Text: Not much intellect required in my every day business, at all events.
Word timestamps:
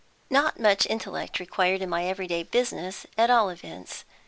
Not 0.31 0.59
much 0.59 0.87
intellect 0.87 1.39
required 1.39 1.83
in 1.83 1.87
my 1.89 2.05
every 2.07 2.25
day 2.25 2.41
business, 2.41 3.05
at 3.19 3.29
all 3.29 3.49
events. 3.49 4.03